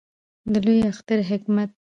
[0.51, 1.69] د لوی اختر حکمت